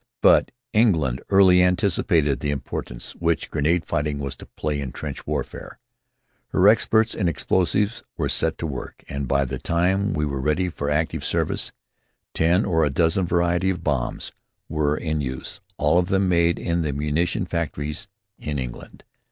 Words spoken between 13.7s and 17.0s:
of bombs were in use, all of them made in the